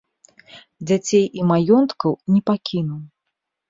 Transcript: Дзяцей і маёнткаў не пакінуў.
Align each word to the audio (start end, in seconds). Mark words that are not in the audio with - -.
Дзяцей 0.87 1.25
і 1.41 1.47
маёнткаў 1.53 2.19
не 2.35 2.41
пакінуў. 2.53 3.01